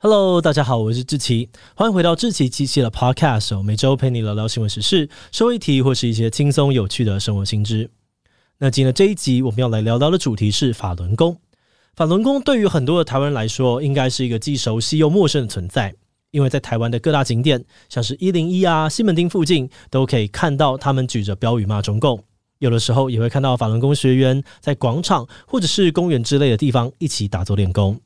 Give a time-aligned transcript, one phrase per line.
[0.00, 7.90] Hello，大家好，我是志奇，欢迎回到志奇七七的 Podcast，每周陪你聊聊新闻时事、社会题或是一些轻松有趣的生活新知。
[8.58, 11.36] 那今天这一集我们要来聊聊的主题是法轮功。
[11.96, 15.92] 法轮功对于很多的台湾人来说，应该是一个既熟悉又陌生的存在，
[16.30, 22.22] 因为在台湾的各大景点，像是一零一啊、西门町附近，都可以看到他们举着标语骂中共。
[22.60, 28.00] 有的时候也会看到法轮功学员在广场或者是公园之类的地方一起打坐练功。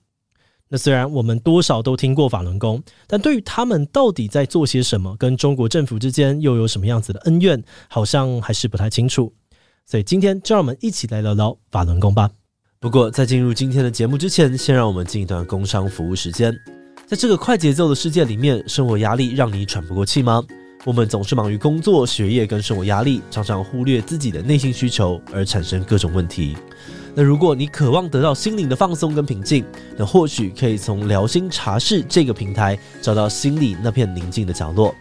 [0.73, 9.31] 那虽然我们多少都听过法轮功，但对于他们到底在做些什么，跟中国政府之间又有什么样子的恩怨，好像还是不太清楚。
[9.85, 12.31] 所以今天就让我们一起来聊聊法轮功吧。
[12.81, 16.59] 不过在进入今天的节目之前，先让我们进一段工商服务时间。
[17.07, 20.43] 在这个快节奏的世界里面，生活压力让你喘不过气吗？
[20.87, 26.57] 我们总是忙于工作、学业跟生活压力，常常忽略自己的内心需求，而产生各种问题。
[27.15, 29.65] 那如果你渴望得到心灵的放松跟平静，
[29.99, 34.95] 那或许可以从疗心茶室这个平台找到心里那片宁静的角落。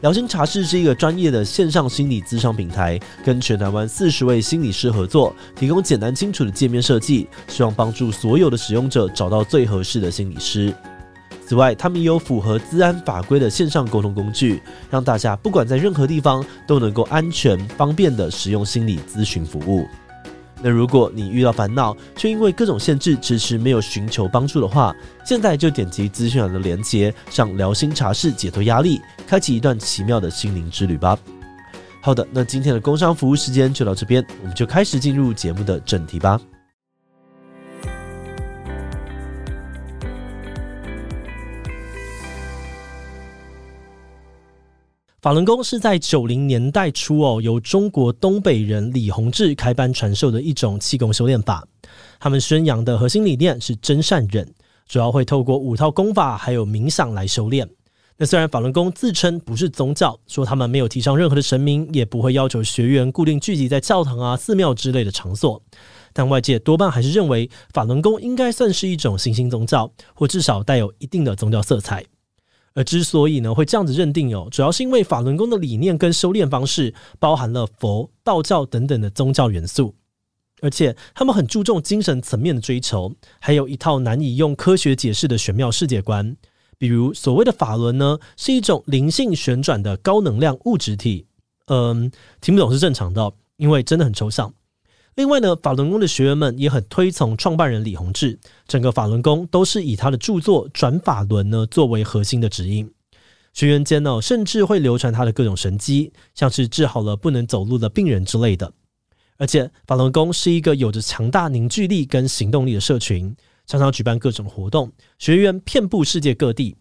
[0.00, 10.74] 疗心茶室是一个专业的线上心理咨商平台，跟全台湾四十位心理师合作，提供简单清楚的界面设计，希望帮助所有的使用者找到最合适的心理师。
[11.46, 14.60] 此外，他们也有符合资安法规的线上沟通工具，
[14.90, 19.86] 让大家不管在任何地方都能够安全方便地使用心理咨询服务。
[20.66, 24.92] 那如果你遇到烦恼，却因为各种限制迟迟没有寻求帮助的话，
[25.24, 31.16] 现在就点击资讯栏的连接，上聊心茶室解脱压力，开启一段奇妙的心灵之旅吧。
[32.02, 36.40] 好的，那今天的工商服务时间就到这边，我们就开始进入节目的正题吧。
[45.26, 51.66] 法轮功是在九零年代初哦，由中国东北人李洪志开班传授的一种气功修炼法。
[52.20, 54.48] 他们宣扬的核心理念是真善忍，
[54.86, 57.68] 主要会透过五套功法还有冥想来修炼。
[58.16, 65.60] 那虽然法轮功自称不是宗教，说他们没有提倡任何的神明，也不会要求学员固定聚集在教堂啊、寺庙之类的场所，
[66.12, 72.04] 但外界多半还是认为法轮功应该算是一种新兴宗教，或至少带有一定的宗教色彩。
[72.76, 79.94] 而之所以呢会这样子认定哦，主要是因为法轮功的理念跟修炼方式包含了佛、道教等等的宗教元素，
[80.60, 86.36] 而且他们很注重精神层面的追求，还有一套难以用科学解释的玄妙世界观。
[86.78, 91.26] 比如所谓的法轮呢，是一种灵性旋转的高能量物质体。
[91.68, 94.52] 嗯，听不懂是正常的，因为真的很抽象。
[95.16, 98.38] 另外呢，法轮功的学员们也很推崇创办人李洪志，
[98.68, 102.92] 整个法轮功都是以他的著作《转法轮》呢作为核心的指引。
[103.54, 108.70] 学员间呢，甚至会流传他的各种神迹，像是治好了不能走路的病人之类的。
[109.38, 113.34] 而且，法轮功是一个有着强大凝聚力跟行动力的社群，
[113.66, 116.76] 常常举办各种活动，学员遍布世界各地。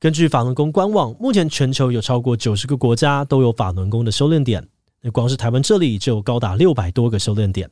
[0.00, 4.66] 根据法轮功官网，目前全球有超过九十个国家都有法轮功的修炼点。
[5.06, 7.68] 那光是台湾这里就有高达六百多个修炼点。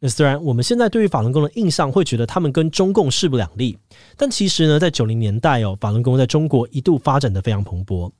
[0.00, 3.76] 那虽然我们现在对于法轮功的印象会觉得他们跟中共势不两立，
[4.16, 8.10] 但其实呢，在九零年代哦，法轮功在中国一度发展得非常蓬勃。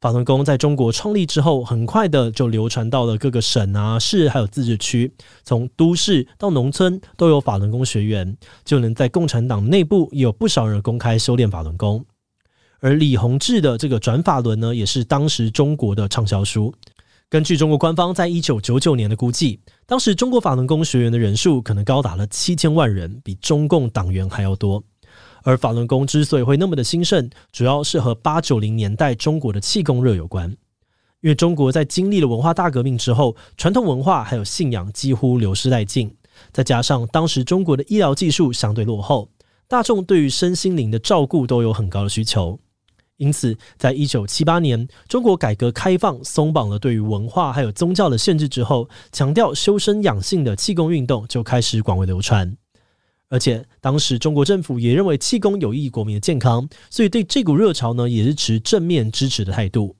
[0.00, 5.12] 法轮功在中国创立之后，很快的就流传到了各个省啊、市，还有自治区，
[5.44, 12.04] 从都市到农村都有法轮功学员，就能在共产党内部有不少人公开修炼法轮功。
[12.80, 16.74] 而李洪志的这个《转法轮》呢，也是当时中国的畅销书。
[17.28, 24.84] 根据中国官方在一九九九年的估计，当时中国法轮功学员的人数可能高达了七千万人，比中共党员还要多。
[25.42, 30.48] 而法轮功之所以会那么的兴盛，主要是和八九零年代中国的气功热有关。
[31.20, 36.14] 因为中国在经历了文化大革命之后，传统文化还有信仰几乎流失殆尽，
[36.52, 39.28] 再加上当时中国的医疗技术相对落后，
[39.66, 42.60] 大众对于身心灵的照顾都有很高的需求。
[43.18, 52.56] 因此，在一九七八年，中国改革开放松绑了对于文化还有宗教的限制之后，强调修身养性的气功运动就开始广为流传。
[53.28, 59.96] 而且，当时中国政府也认为气功有益国民的健康，所以对这股热潮呢，也是持正面支持的态度。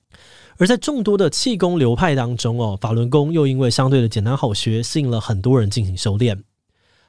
[0.57, 6.43] 而在众多的气功流派当中哦，法轮功又因为相对的简单好学，吸引了很多人进行修炼。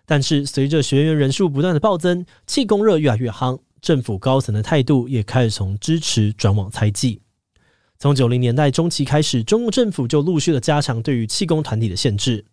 [0.07, 3.59] 但是，随着学员人数不断的暴增，气功热越来越夯。
[3.81, 7.21] 政府高层的态度也开始从支持转往猜忌。
[7.99, 12.45] 从九零年代中期开始，中共政府就陆续的加强对于气功团体的限制，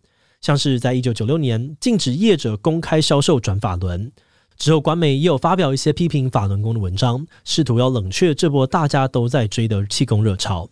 [0.42, 4.12] 像是在一九九六年禁止业者公开销售转法轮
[4.58, 10.70] 之后，官媒也有发表一些批评法轮功的文章，试图要冷却这波大家都在追的气功热潮。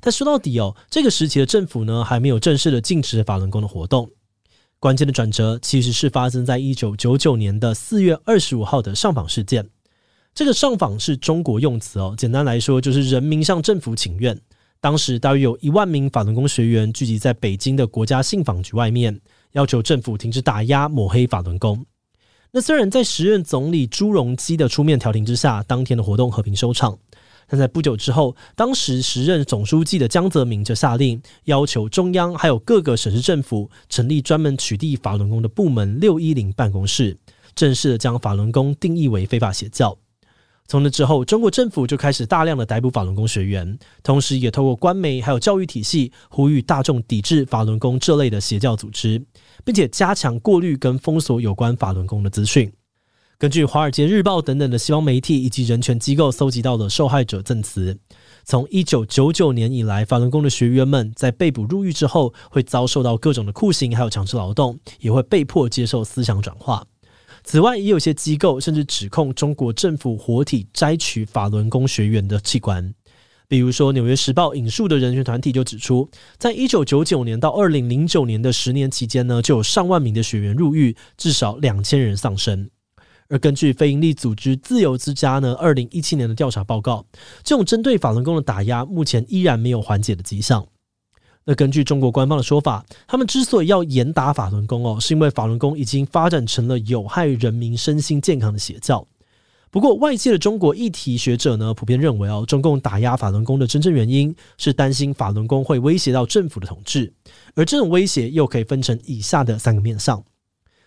[0.00, 4.10] 但说到底哦，这个时期的政府呢，还没有正式的禁止法轮功的活动。
[4.78, 9.68] 关键的转折其实是发生在一九九九年的四月二十五号的上访事件。
[10.36, 14.38] 这个上访是中国用词哦，简单来说就是人民向政府请愿。
[14.82, 19.18] 当时大约有一万名法轮功学员聚集在北京的国家信访局外面，
[19.52, 21.86] 要求政府停止打压抹黑法轮功。
[22.50, 26.98] 那虽然在时任总理朱镕基的出面调停之下，当天的活动和平收场，
[27.48, 37.16] 但在不久之后，当时时任总书记的江泽民就下令要求中央还有各个省市政府成立专门取缔法轮功的部门六一零办公室，
[37.54, 39.96] 正式的将法轮功定义为非法邪教。
[40.68, 49.24] 从那之后，中国政府就开始大量的逮捕法轮功学员，同时也透过官媒还有教育体系，呼吁大众抵制法轮功这类的邪教组织，
[49.64, 52.72] 并且加强过滤跟封锁有关法轮功的资讯。
[53.38, 57.98] 根据《华尔街日报》等等的西方媒体以及人权机构搜集到的受害者证词，
[58.44, 66.86] 从一九九九年以来，法轮功的学员们在被捕入狱之后，会遭受到各种的酷刑，还有强制劳动，也会被迫接受思想转化。
[67.46, 72.92] 此外，也有些机构甚至指控中国政府活体摘取法轮功学员的器官。
[73.46, 82.68] 比如说，《纽约时报》引述的人权团体就指出，在一九九九年到二零零九年的十年期间呢，就有上万名的学员入狱，至少两千人丧生。
[83.28, 87.06] 而根据非营利组织自由之家呢，二零一七年的调查报告，
[87.44, 90.66] 这种针对法轮功的打压，目前依然没有缓解的迹象。
[91.48, 99.06] 那根据中国官方的说法，他们之所以要严打法轮功哦，是因为法轮功已经发展成了有害人民身心健康的邪教。
[99.70, 107.12] 不过，外界的中国议题学者呢，普遍认为哦，中共打压法轮功的真正原因是担心法轮功会威胁到政府的统治，
[107.54, 110.24] 而这种威胁又可以分成以下的三个面向。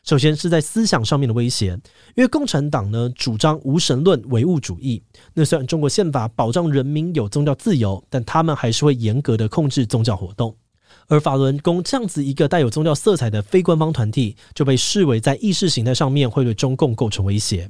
[0.10, 1.68] 首先是在思想上面的威胁，
[2.16, 5.04] 因为共产党呢主张无神论唯物主义。
[5.36, 10.56] 那虽然中国宪法保障人民有宗教自由，但他们还是会严格的控制宗教活动。
[11.10, 17.70] 而法轮功这样子一个带有宗教色彩的非官方团体，就被视为在意识形态上面会对中共构成威胁。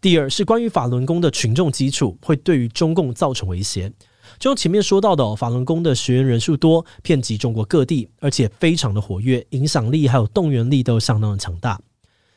[0.00, 3.92] 第二是关于法轮功的群众基础，会对于中共造成威胁。
[4.38, 11.80] 就前面说到的，法轮功的学员人数多，遍及中国各地，而且非常的活跃，影响力还有动员力都相当的强大。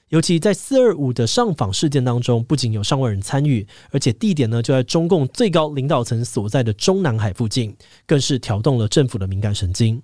[0.10, 7.76] 尤其在四二五的上访事件当中，不仅有上万人参与，而且地点呢就在中共最高领导层所在的中南海附近，
[8.06, 10.02] 更是挑动了政府的敏感神经。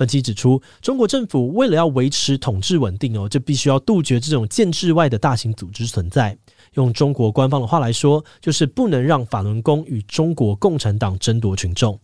[0.00, 6.34] 分析指出，中国政府为了要维持统治稳定哦，就必须要杜绝这种建制外的大型组织存在。
[6.72, 12.00] 用中国官方的话来说，就是不能让法轮功与中国共产党争夺群众。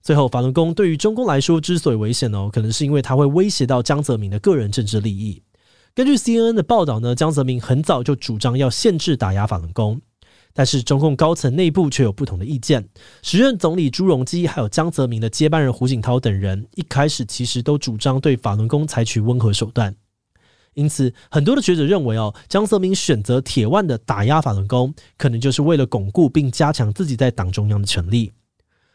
[0.00, 5.42] 最后，法轮功对于中共来说之所以危险哦，可能是因为它会威胁到江泽民的个人政治利益。
[5.94, 10.00] 根据 CNN 的报道呢，江泽民很早就主张要限制打压法轮功，
[10.52, 12.88] 但是中共高层内部却有不同的意见。
[13.22, 19.94] 时任总理朱镕基还有江泽民的接班人胡锦涛等人，一开始其实都主张对法轮功采取温和手段。
[20.74, 28.32] 因此，很多的学者认为，哦，江泽民选择铁腕的打压法轮功，可能就是为了巩固并加强自己在党中央的权力。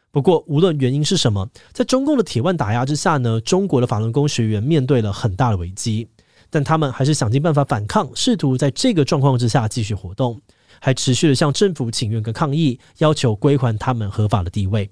[0.09, 6.07] 不过，无论原因是什么，在中共的铁腕打压之下呢，中国的法轮功学员面对了很大的危机，
[6.49, 10.39] 但他们还是想尽办法反抗，试图在这个状况之下继续活动，
[10.79, 14.89] 还持续的向政府请愿跟抗议，要求归还他们合法的地位。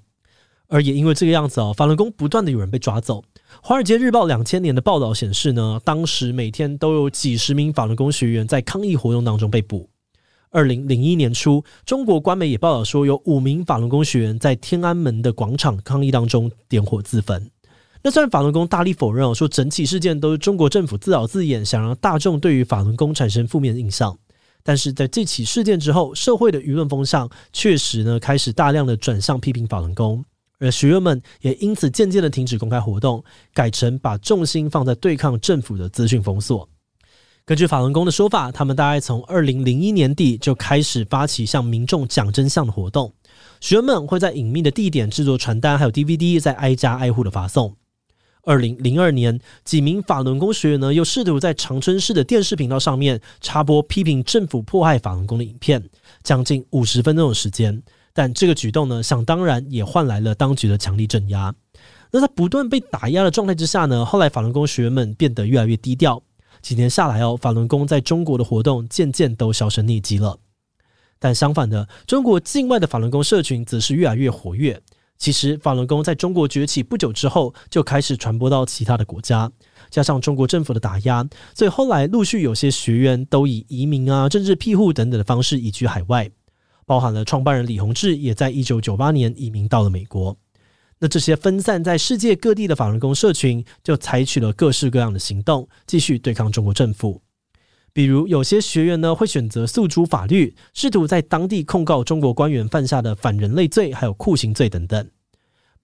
[0.68, 3.20] 而也因为这个样子哦，法轮功不断的有人被抓走。
[3.62, 9.90] 《华尔街日报》两千年的报道显示呢，当时每天都有几十名法轮功学员在抗议活动当中被捕。
[10.50, 17.50] 二零零一年初，中国官媒也报道说，有五名法轮功学员在天安门的广场抗议当中点火自焚。
[18.02, 24.16] 那虽然法轮功大力否认哦，说整起事件都是中国政府自导自演，想让大众对于法轮功产生负面印象，
[24.64, 30.24] 但是在这起事件之后，社会的舆论风向确实呢开始大量的转向批评法轮功。
[30.58, 36.66] 而学员们也因此渐渐的停止公开活动，改成把重心放在对抗政府的资讯封锁。
[37.44, 43.12] 根据法轮功的说法，他们大概从二零零一年底就开始发起向民众讲真相的活动。
[43.60, 47.76] 学员们会在隐秘的地点制作传单，还有 DVD，在挨家挨户的发送。
[48.44, 55.82] 二零零二年，几名法轮功学员呢，又试图在长春市的电视频道上面插播批评政府迫害法轮功的影片，
[56.22, 57.82] 将近五十分钟的时间。
[58.12, 61.54] 但这个举动呢，想当然也换来了当局的强力镇压。
[62.12, 66.22] 那在不断被打压的状态之下呢，后来法轮功学员们变得越来越低调。
[66.62, 70.38] 几年下来哦，法轮功在中国的活动渐渐都销声匿迹了。
[71.18, 74.80] 但相反的，中国境外的法轮功社群则是越来越活跃。
[75.16, 79.50] 其实，法轮功在中国崛起不久之后，就开始传播到其他的国家。
[79.90, 86.30] 加上中国政府的打压，所以后来陆续有些学员都以移民啊、政治庇护等等的方式移居海外。
[86.86, 90.36] 包含了创办人李洪志，也在一九九八年移民到了美国。
[90.98, 97.23] 那这些分散在世界各地的法轮功社群，就采取了各式各样的行动，继续对抗中国政府。
[97.94, 105.08] 比如有些学员呢会选择诉诸法律，试图在当地控告中国官员犯下的反人类罪，还有酷刑罪等等。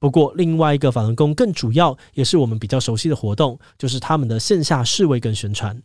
[0.01, 5.81] 不过，另外一个法轮功更主要，也是我们比较熟悉的活动，就是他们的线下示威跟宣传。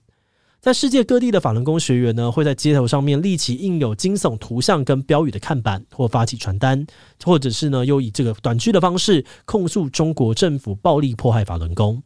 [0.59, 6.87] 在世界各地的法轮功学员呢，会在街头上面立起印有惊悚图像跟标语的看板，或发起传单，
[7.23, 12.01] 或者是呢，又以这个短剧的方式控诉中国政府暴力迫害法轮功。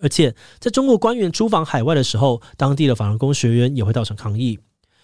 [0.00, 4.58] 而且，在中国官员出访海外的时候，当地的法轮功学员也会到场抗议。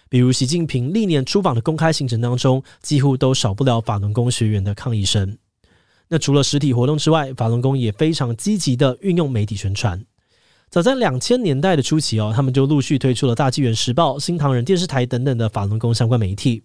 [0.09, 5.37] 比如，习近平历年出访的公开行程当中，几乎都少不了法轮功学员的抗议声。
[6.09, 10.05] 那除了实体活动之外，法轮功也非常积极的运用媒体宣传。
[10.69, 16.63] 早在两千年代的初期哦，他们就陆续推出了《大纪元时报》、新唐人电视台等等的法轮功相关媒体。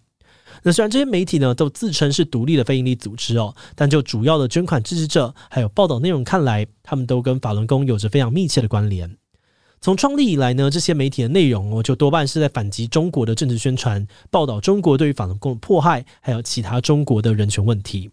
[0.63, 9.17] 那虽然这些媒体呢都自称是独立的非营利组织哦，但就主要的捐款支持者还有报道内容看来，他们都跟法轮功有着非常密切的关联。
[9.81, 18.11] 从创立以来呢，这些媒体的内容哦就多半是在反击中国的政治宣传，报道中国对于法轮功的迫害，还有其他中国的人权问题。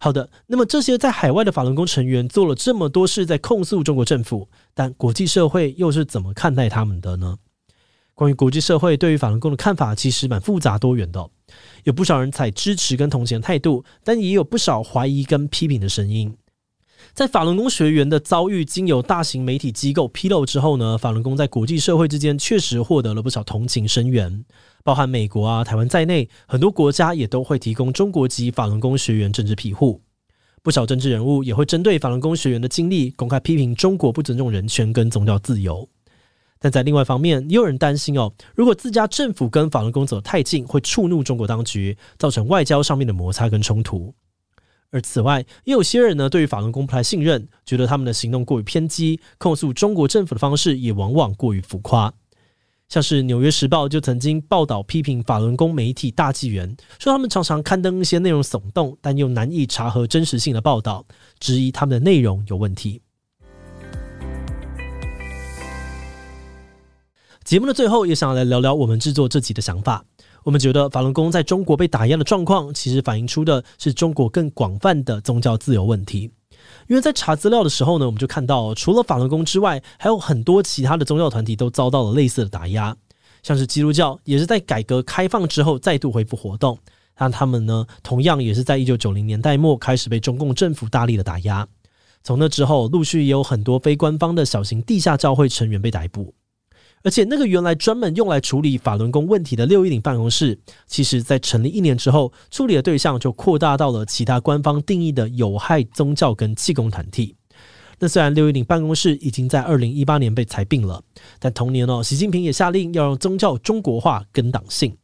[0.00, 7.36] 好的，那么这些在海外的法轮功成员做了这么多事，在控诉中国政府，但国际社会又是怎么看待他们的呢？
[8.18, 11.30] 关于国际社会对于法轮功的看法，其实蛮复杂多元的，
[11.84, 16.36] 有不少人采支持跟同情的态度，但也有不少怀疑跟批评的声音。
[17.14, 24.44] 在法轮功学员的遭遇经由大型媒体机构披露之后呢，法轮功在国际社会之间确实获得了不少同情声援，
[24.82, 30.02] 包含美国啊、台湾在内，很多国家也都会提供中国籍法轮功学员政治庇护。
[30.60, 35.88] 不少政治人物也会针对法轮功学员的经历公开批评中国不尊重人权跟宗教自由。
[36.58, 44.14] 但在另外一方面，也有人担心哦，如果自家政府跟法轮功走得太近，会触怒中国当局，造成外交上面的摩擦跟冲突。
[44.90, 52.12] 而此外，也有些人呢，对于法轮功不太信任，觉得他们的行动过于偏激，控诉中国政府的方式也往往过于浮夸。
[52.88, 61.04] 像是《纽约时报》就曾经报道批评法轮功媒体大纪元，说他们常常刊登一些内容耸动但又难以查核真实性的报道，
[61.38, 63.02] 质疑他们的内容有问题。
[67.48, 70.04] 节目的最后，也想要来聊聊我们制作这集的想法。
[70.44, 76.30] 我们觉得法轮功在中国被打压的状况，其实反映出的是中国更广泛的宗教自由问题。
[76.88, 82.94] 因为在查资料的时候呢，我们就看到，除了法轮功之外，还有很多其他的宗教团体都遭到了类似的打压。
[83.42, 86.78] 像是基督教，也是在改革开放之后再度恢复活动，
[87.16, 91.66] 但他们呢，同样也是在一九九零年代末开始被中共政府大力的打压。
[92.22, 96.34] 从那之后，陆续也有很多非官方的小型地下教会成员被逮捕。
[97.02, 107.36] 而且，那个原来专门用来处理法轮功问题的六一零办公室，其实在成立一年之后，处理的对象就扩大到了其他官方定义的有害宗教跟气功团体。
[108.00, 111.02] 那虽然六一零办公室已经在二零一八年被裁并了，
[111.38, 114.96] 但同年哦，习近平也下令要让宗教中国化、跟党性。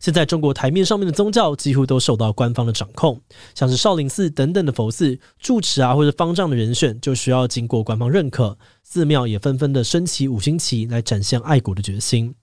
[0.00, 3.20] 现在中国台面上面的宗教几乎都受到官方的掌控，
[3.54, 12.34] 像是少林寺等等的佛寺住持啊，或者方丈的人选就需要经过官方认可，寺庙也纷纷的升起五星旗来展现爱国的决心。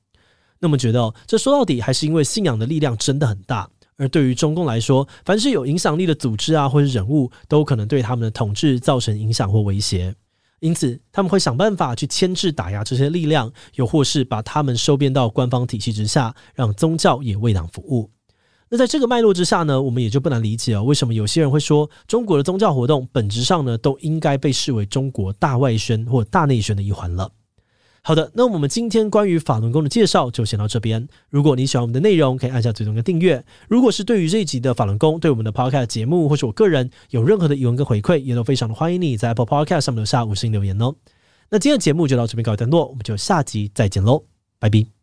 [0.60, 10.16] 那么觉得，这说到底还是因为信仰的力量真的很大，而对于中共来说，凡是有影响力的组织啊，或者人物，都可能对他们的统治造成影响或威胁。
[10.60, 18.10] 因此，他们会想办法去牵制、打压这些力量，又或是把他们收编到官方体系之下，让宗教也为党服务。
[18.70, 27.32] 那在这个脉络之下呢，我们也就不难理解哦，为什么有些人会说，中国的宗教活动本质上呢，都应该被视为中国大外宣或大内宣的一环了。
[28.08, 31.08] 好的，那我们今天关于法轮功的介绍就先到这边。
[31.32, 33.44] 如果你喜欢我们的内容，可以按下追踪跟订阅。
[33.68, 40.94] 如果是对于这一集的法轮功，对我们的 Podcast 节目，或是我个人有任何的疑问跟回馈，也都非常的欢迎你在 Apple Podcast 上面留下五星留言哦。
[41.50, 44.24] 那今天的节目就到这边告一段落，我们就下集再见喽，
[44.60, 44.95] 拜拜。